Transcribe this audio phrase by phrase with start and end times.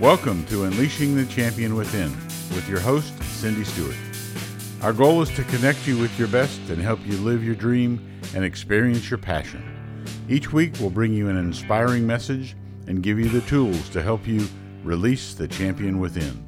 [0.00, 2.12] Welcome to Unleashing the Champion Within
[2.54, 3.96] with your host, Cindy Stewart.
[4.82, 8.06] Our goal is to connect you with your best and help you live your dream
[8.34, 9.64] and experience your passion.
[10.28, 12.54] Each week, we'll bring you an inspiring message
[12.86, 14.46] and give you the tools to help you
[14.84, 16.46] release the champion within.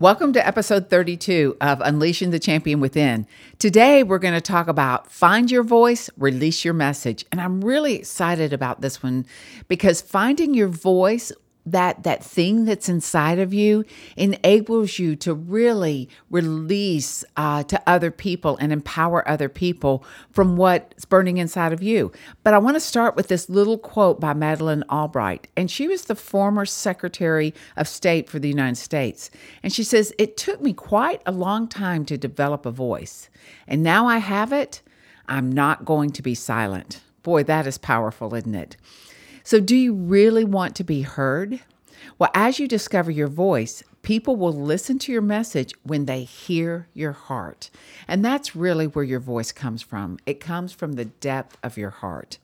[0.00, 3.28] Welcome to episode 32 of Unleashing the Champion Within.
[3.60, 7.24] Today, we're going to talk about find your voice, release your message.
[7.30, 9.24] And I'm really excited about this one
[9.68, 11.30] because finding your voice
[11.66, 13.84] that that thing that's inside of you
[14.16, 21.04] enables you to really release uh, to other people and empower other people from what's
[21.04, 22.12] burning inside of you.
[22.42, 26.04] But i want to start with this little quote by madeleine albright and she was
[26.04, 29.30] the former secretary of state for the united states.
[29.62, 33.30] And she says it took me quite a long time to develop a voice
[33.66, 34.82] and now i have it
[35.28, 37.00] i'm not going to be silent.
[37.22, 38.76] Boy that is powerful isn't it
[39.44, 41.60] so, do you really want to be heard?
[42.18, 46.88] Well, as you discover your voice, people will listen to your message when they hear
[46.94, 47.68] your heart.
[48.08, 50.18] And that's really where your voice comes from.
[50.24, 52.38] It comes from the depth of your heart.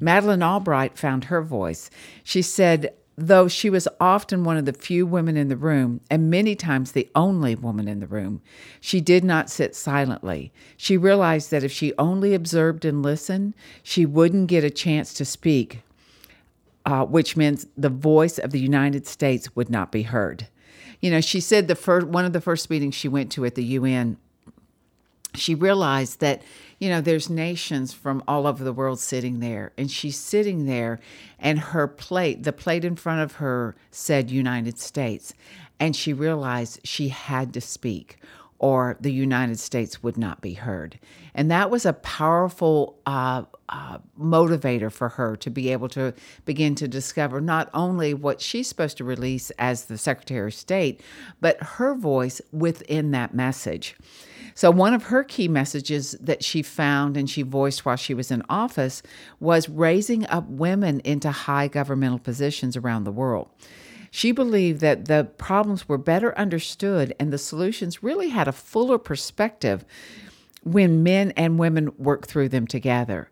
[0.00, 1.90] Madeleine Albright found her voice.
[2.24, 6.30] She said, though she was often one of the few women in the room, and
[6.30, 8.40] many times the only woman in the room,
[8.80, 10.50] she did not sit silently.
[10.78, 15.26] She realized that if she only observed and listened, she wouldn't get a chance to
[15.26, 15.82] speak
[16.88, 20.46] uh, which means the voice of the United States would not be heard.
[21.00, 23.56] You know, she said the first one of the first meetings she went to at
[23.56, 24.16] the UN,
[25.34, 26.40] she realized that
[26.78, 30.98] you know there's nations from all over the world sitting there, and she's sitting there,
[31.38, 35.34] and her plate, the plate in front of her, said United States,
[35.78, 38.16] and she realized she had to speak
[38.58, 40.98] or the United States would not be heard.
[41.34, 46.12] And that was a powerful uh, uh, motivator for her to be able to
[46.44, 51.00] begin to discover not only what she's supposed to release as the Secretary of State,
[51.40, 53.96] but her voice within that message.
[54.54, 58.32] So, one of her key messages that she found and she voiced while she was
[58.32, 59.04] in office
[59.38, 63.48] was raising up women into high governmental positions around the world.
[64.10, 68.98] She believed that the problems were better understood and the solutions really had a fuller
[68.98, 69.84] perspective
[70.62, 73.30] when men and women work through them together.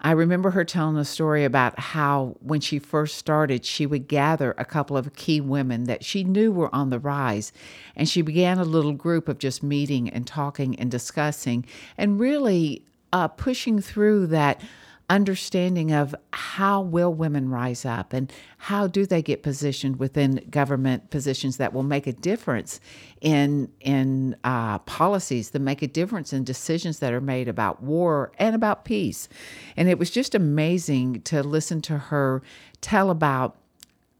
[0.00, 4.54] I remember her telling a story about how, when she first started, she would gather
[4.58, 7.52] a couple of key women that she knew were on the rise.
[7.96, 11.64] And she began a little group of just meeting and talking and discussing
[11.96, 12.82] and really
[13.12, 14.60] uh, pushing through that
[15.08, 21.10] understanding of how will women rise up and how do they get positioned within government
[21.10, 22.80] positions that will make a difference
[23.20, 28.32] in in uh, policies that make a difference in decisions that are made about war
[28.38, 29.28] and about peace.
[29.76, 32.42] And it was just amazing to listen to her
[32.80, 33.56] tell about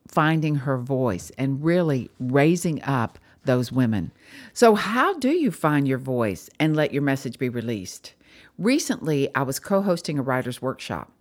[0.07, 4.13] finding her voice and really raising up those women.
[4.53, 8.15] So how do you find your voice and let your message be released
[8.59, 11.13] Recently, I was co hosting a writer's workshop,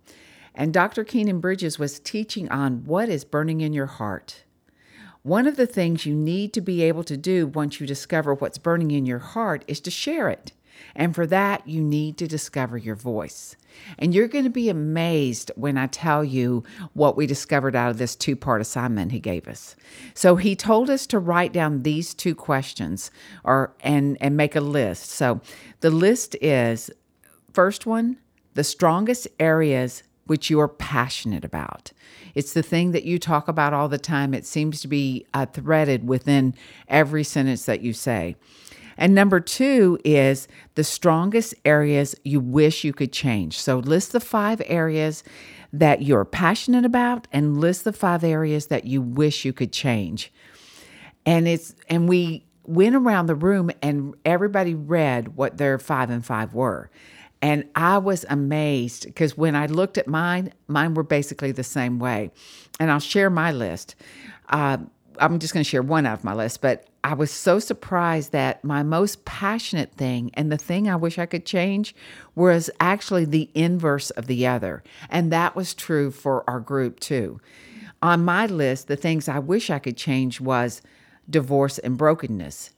[0.54, 1.04] and Dr.
[1.04, 4.44] Keenan Bridges was teaching on what is burning in your heart.
[5.22, 8.58] One of the things you need to be able to do once you discover what's
[8.58, 10.52] burning in your heart is to share it.
[10.94, 13.56] And for that, you need to discover your voice.
[13.98, 17.98] And you're going to be amazed when I tell you what we discovered out of
[17.98, 19.76] this two part assignment he gave us.
[20.14, 23.10] So he told us to write down these two questions
[23.44, 25.10] or and and make a list.
[25.10, 25.40] So
[25.80, 26.90] the list is
[27.56, 28.18] First one,
[28.52, 31.90] the strongest areas which you are passionate about.
[32.34, 34.34] It's the thing that you talk about all the time.
[34.34, 36.54] It seems to be uh, threaded within
[36.86, 38.36] every sentence that you say.
[38.98, 43.58] And number two is the strongest areas you wish you could change.
[43.58, 45.24] So list the five areas
[45.72, 50.30] that you're passionate about and list the five areas that you wish you could change.
[51.24, 56.22] And it's and we went around the room and everybody read what their five and
[56.22, 56.90] five were.
[57.42, 61.98] And I was amazed because when I looked at mine, mine were basically the same
[61.98, 62.30] way.
[62.80, 63.94] And I'll share my list.
[64.48, 64.78] Uh,
[65.18, 68.32] I'm just going to share one out of my list, but I was so surprised
[68.32, 71.94] that my most passionate thing and the thing I wish I could change
[72.34, 74.82] was actually the inverse of the other.
[75.08, 77.40] And that was true for our group too.
[78.02, 80.82] On my list, the things I wish I could change was
[81.30, 82.72] divorce and brokenness.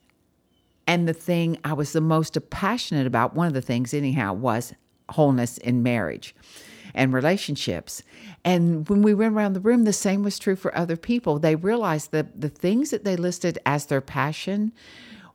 [0.89, 4.73] And the thing I was the most passionate about, one of the things, anyhow, was
[5.11, 6.35] wholeness in marriage
[6.95, 8.03] and relationships.
[8.45, 11.39] And when we went around the room, the same was true for other people.
[11.39, 14.73] They realized that the things that they listed as their passion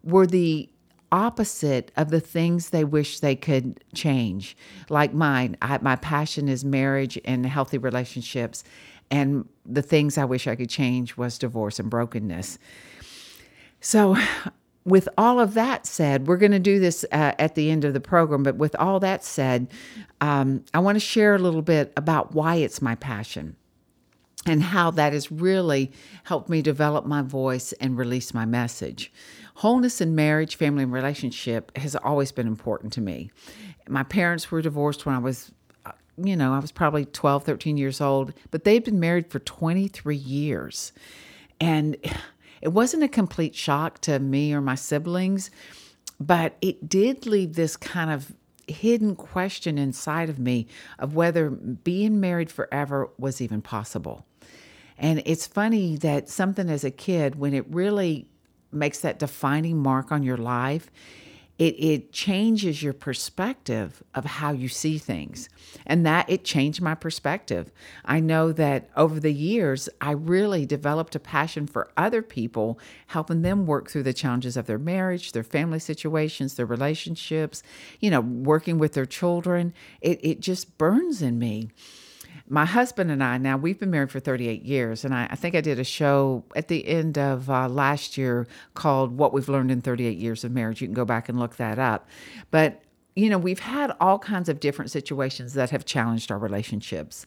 [0.04, 0.70] were the
[1.12, 4.58] opposite of the things they wish they could change.
[4.90, 8.64] Like mine, I, my passion is marriage and healthy relationships.
[9.12, 12.58] and the things I wish I could change was divorce and brokenness.
[13.80, 14.18] So,
[14.86, 17.94] with all of that said, we're going to do this uh, at the end of
[17.94, 18.44] the program.
[18.44, 19.68] But with all that said,
[20.22, 23.56] um, I want to share a little bit about why it's my passion
[24.46, 25.92] and how that has really
[26.24, 29.12] helped me develop my voice and release my message.
[29.56, 33.32] Wholeness in marriage, family, and relationship has always been important to me.
[33.88, 35.52] My parents were divorced when I was
[36.16, 40.16] you know, I was probably 12, 13 years old, but they'd been married for 23
[40.16, 40.92] years.
[41.60, 41.98] And
[42.64, 45.52] it wasn't a complete shock to me or my siblings,
[46.18, 48.34] but it did leave this kind of
[48.70, 50.68] hidden question inside of me
[50.98, 54.26] of whether being married forever was even possible.
[54.98, 58.30] And it's funny that something as a kid, when it really
[58.72, 60.90] makes that defining mark on your life,
[61.60, 65.50] it, it changes your perspective of how you see things.
[65.86, 67.72] And that it changed my perspective.
[68.04, 73.44] I know that over the years, I really developed a passion for other people, helping
[73.44, 77.62] them work through the challenges of their marriage, their family situations, their relationships,
[78.00, 79.74] you know, working with their children.
[80.02, 81.70] It, it just burns in me
[82.50, 85.56] my husband and I, now we've been married for 38 years, and I, I think
[85.56, 89.72] I did a show at the end of uh, last year called What We've Learned
[89.72, 90.82] in 38 Years of Marriage.
[90.82, 92.08] You can go back and look that up.
[92.52, 92.84] But,
[93.16, 97.26] you know, we've had all kinds of different situations that have challenged our relationships.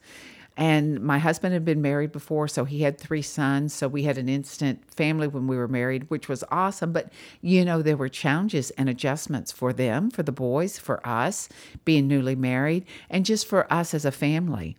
[0.57, 3.75] And my husband had been married before, so he had three sons.
[3.75, 6.93] So we had an instant family when we were married, which was awesome.
[6.93, 7.13] But,
[7.43, 11.51] you know, there were challenges and adjustments for them, for the boys, for us
[11.85, 14.79] being newly married, and just for us as a family.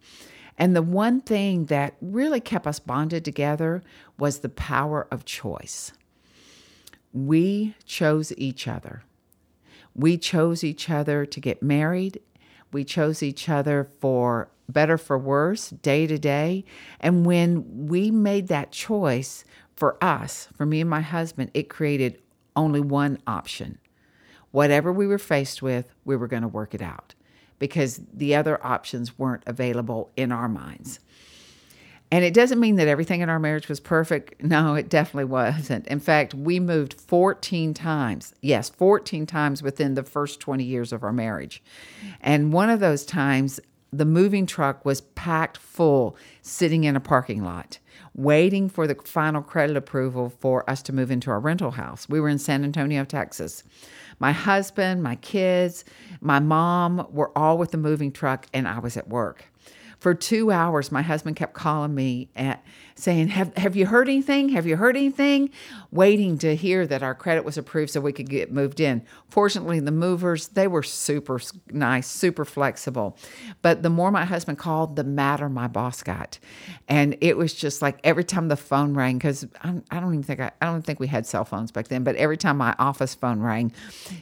[0.57, 3.83] And the one thing that really kept us bonded together
[4.17, 5.91] was the power of choice.
[7.13, 9.03] We chose each other.
[9.93, 12.19] We chose each other to get married.
[12.71, 16.65] We chose each other for better for worse, day to day.
[16.99, 19.43] And when we made that choice
[19.75, 22.21] for us, for me and my husband, it created
[22.55, 23.77] only one option.
[24.51, 27.13] Whatever we were faced with, we were going to work it out
[27.59, 30.99] because the other options weren't available in our minds.
[32.09, 34.35] And it doesn't mean that everything in our marriage was perfect.
[34.47, 35.85] No, it definitely wasn't.
[35.87, 38.33] In fact, we moved 14 times.
[38.41, 41.61] Yes, 14 times within the first 20 years of our marriage.
[42.21, 43.59] And one of those times,
[43.91, 47.79] the moving truck was packed full, sitting in a parking lot,
[48.15, 52.07] waiting for the final credit approval for us to move into our rental house.
[52.09, 53.63] We were in San Antonio, Texas.
[54.19, 55.85] My husband, my kids,
[56.21, 59.45] my mom were all with the moving truck, and I was at work.
[59.99, 62.63] For two hours, my husband kept calling me at
[62.97, 64.49] saying, have, have you heard anything?
[64.49, 65.51] Have you heard anything?
[65.91, 69.03] Waiting to hear that our credit was approved so we could get moved in.
[69.29, 71.39] Fortunately, the movers, they were super
[71.71, 73.17] nice, super flexible.
[73.61, 76.39] But the more my husband called, the madder my boss got.
[76.87, 80.39] And it was just like every time the phone rang, because I, don't even think
[80.39, 83.13] I, I don't think we had cell phones back then, but every time my office
[83.13, 83.71] phone rang,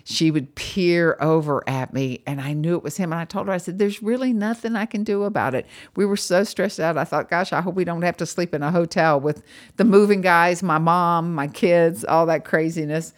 [0.04, 3.14] she would peer over at me and I knew it was him.
[3.14, 5.65] And I told her, I said, there's really nothing I can do about it.
[5.96, 6.98] We were so stressed out.
[6.98, 9.44] I thought, gosh, I hope we don't have to sleep in a hotel with
[9.78, 13.14] the moving guys, my mom, my kids, all that craziness.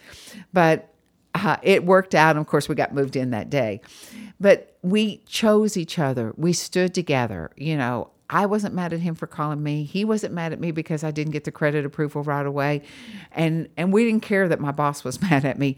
[0.52, 0.92] But
[1.34, 2.30] uh, it worked out.
[2.30, 3.80] And of course, we got moved in that day.
[4.40, 6.32] But we chose each other.
[6.36, 7.50] We stood together.
[7.56, 9.84] You know, I wasn't mad at him for calling me.
[9.84, 12.82] He wasn't mad at me because I didn't get the credit approval right away.
[13.32, 15.76] And and we didn't care that my boss was mad at me.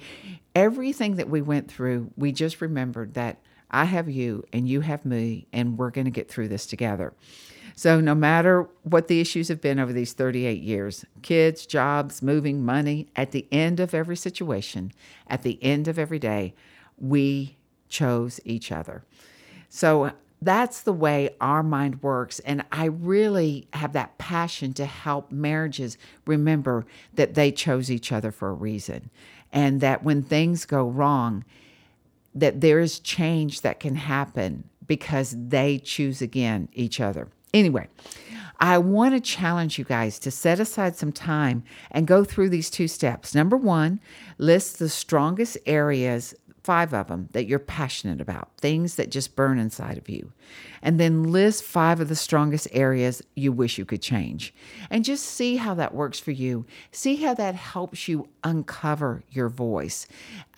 [0.55, 3.39] Everything that we went through, we just remembered that
[3.71, 7.13] I have you and you have me and we're going to get through this together.
[7.77, 12.65] So, no matter what the issues have been over these 38 years kids, jobs, moving,
[12.65, 14.93] money at the end of every situation,
[15.29, 16.53] at the end of every day,
[16.99, 17.57] we
[17.89, 19.03] chose each other.
[19.71, 20.13] So,
[20.43, 22.39] that's the way our mind works.
[22.41, 28.31] And I really have that passion to help marriages remember that they chose each other
[28.31, 29.11] for a reason.
[29.53, 31.45] And that when things go wrong,
[32.35, 37.29] that there is change that can happen because they choose again each other.
[37.53, 37.89] Anyway,
[38.61, 42.71] I want to challenge you guys to set aside some time and go through these
[42.71, 43.35] two steps.
[43.35, 44.01] Number one,
[44.39, 49.59] list the strongest areas five of them that you're passionate about, things that just burn
[49.59, 50.33] inside of you.
[50.83, 54.55] And then list five of the strongest areas you wish you could change.
[54.91, 56.67] And just see how that works for you.
[56.93, 60.07] See how that helps you uncover your voice.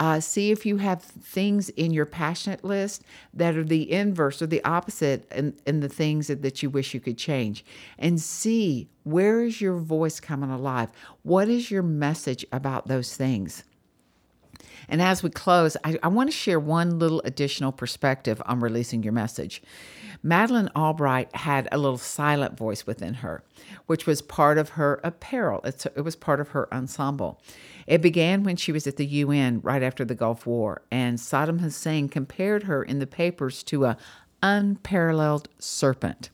[0.00, 3.02] Uh, see if you have things in your passionate list
[3.35, 6.94] that are the inverse or the opposite in, in the things that, that you wish
[6.94, 7.64] you could change.
[7.99, 10.90] And see where is your voice coming alive?
[11.23, 13.64] What is your message about those things?
[14.92, 19.02] And as we close, I, I want to share one little additional perspective on releasing
[19.02, 19.62] your message.
[20.22, 23.42] Madeleine Albright had a little silent voice within her,
[23.87, 25.62] which was part of her apparel.
[25.64, 27.40] It's, it was part of her ensemble.
[27.87, 31.61] It began when she was at the UN right after the Gulf War, and Saddam
[31.61, 33.96] Hussein compared her in the papers to a
[34.42, 36.28] unparalleled serpent.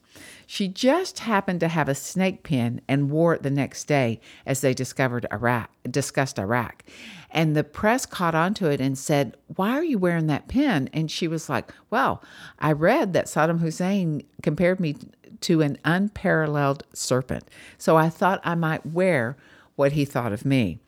[0.51, 4.63] She just happened to have a snake pin and wore it the next day as
[4.63, 6.85] they discovered Iraq, discussed Iraq.
[7.31, 10.89] And the press caught onto it and said, Why are you wearing that pin?
[10.95, 12.23] And she was like, Well,
[12.59, 14.97] I read that Saddam Hussein compared me
[15.43, 17.45] to an unparalleled serpent.
[17.77, 19.37] So I thought I might wear
[19.77, 20.81] what he thought of me.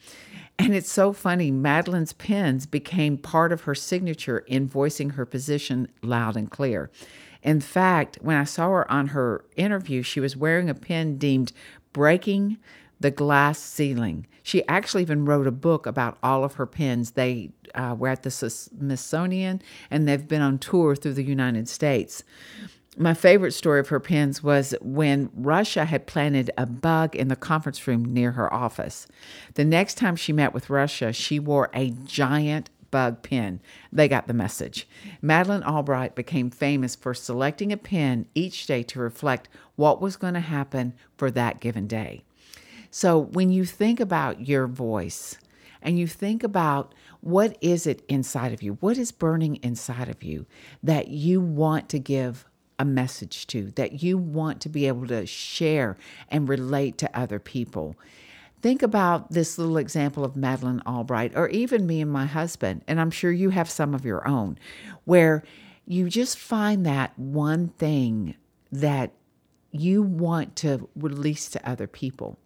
[0.60, 1.50] And it's so funny.
[1.50, 6.90] Madeleine's pins became part of her signature in voicing her position loud and clear.
[7.42, 11.52] In fact, when I saw her on her interview, she was wearing a pin deemed
[11.94, 12.58] breaking
[13.00, 14.26] the glass ceiling.
[14.42, 17.12] She actually even wrote a book about all of her pins.
[17.12, 22.22] They uh, were at the Smithsonian and they've been on tour through the United States.
[22.96, 27.36] My favorite story of her pins was when Russia had planted a bug in the
[27.36, 29.06] conference room near her office.
[29.54, 33.60] The next time she met with Russia, she wore a giant bug pin.
[33.92, 34.88] They got the message.
[35.22, 40.34] Madeleine Albright became famous for selecting a pin each day to reflect what was going
[40.34, 42.24] to happen for that given day.
[42.90, 45.38] So when you think about your voice
[45.80, 50.24] and you think about what is it inside of you, what is burning inside of
[50.24, 50.46] you
[50.82, 52.46] that you want to give
[52.80, 55.98] a message to, that you want to be able to share
[56.30, 57.94] and relate to other people.
[58.62, 62.98] Think about this little example of Madeleine Albright, or even me and my husband, and
[62.98, 64.58] I'm sure you have some of your own,
[65.04, 65.44] where
[65.84, 68.34] you just find that one thing
[68.72, 69.12] that
[69.70, 72.38] you want to release to other people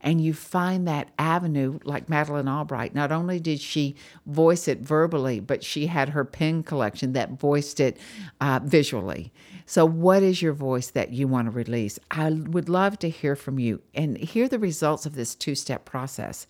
[0.00, 2.94] and you find that avenue like Madeleine Albright.
[2.94, 7.80] Not only did she voice it verbally, but she had her pen collection that voiced
[7.80, 7.98] it
[8.40, 9.32] uh, visually.
[9.66, 11.98] So, what is your voice that you want to release?
[12.10, 15.84] I would love to hear from you and hear the results of this two step
[15.84, 16.46] process.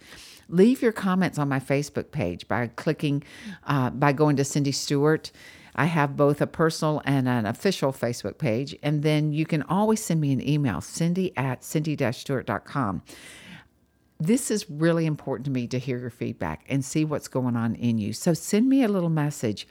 [0.49, 3.25] Leave your comments on my Facebook page by clicking,
[3.67, 5.33] uh, by going to Cindy Stewart.
[5.75, 8.77] I have both a personal and an official Facebook page.
[8.83, 13.03] And then you can always send me an email, cindy at cindy-stewart.com
[14.19, 17.75] this is really important to me to hear your feedback and see what's going on
[17.75, 18.13] in you.
[18.13, 19.69] So send me a little message.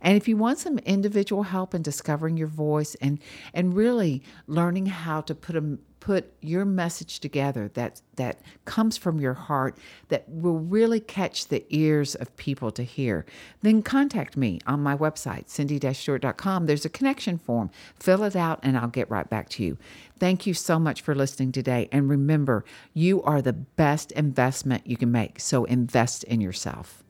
[0.00, 3.18] And if you want some individual help in discovering your voice and
[3.52, 9.20] and really learning how to put a put your message together that that comes from
[9.20, 9.76] your heart
[10.08, 13.26] that will really catch the ears of people to hear,
[13.62, 16.66] then contact me on my website, cindy-stewart.com.
[16.66, 17.70] There's a connection form.
[17.98, 19.76] Fill it out and I'll get right back to you.
[20.18, 21.88] Thank you so much for listening today.
[21.92, 25.40] And remember, you are the best investment you can make.
[25.40, 27.02] So invest in yourself.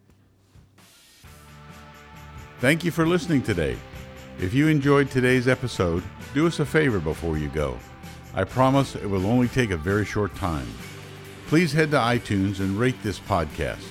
[2.61, 3.77] Thank you for listening today.
[4.41, 6.03] If you enjoyed today's episode,
[6.35, 7.79] do us a favor before you go
[8.35, 10.69] I promise it will only take a very short time.
[11.49, 13.85] Please head to iTunes and rate this podcast.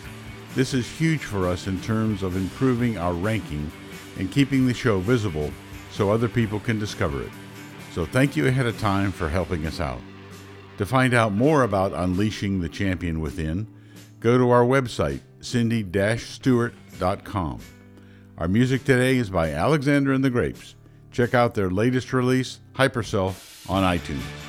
[0.55, 3.69] This is huge for us in terms of improving our ranking
[4.17, 5.51] and keeping the show visible
[5.91, 7.31] so other people can discover it.
[7.97, 10.01] So thank you ahead of time for helping us out.
[10.77, 13.65] To find out more about unleashing the champion within,
[14.19, 17.59] go to our website, cindy-stewart.com.
[18.37, 20.75] Our music today is by Alexander and the Grapes.
[21.11, 24.46] Check out their latest release, Hyperself, on iTunes.